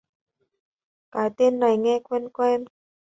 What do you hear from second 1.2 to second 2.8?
tên này nghe quen quen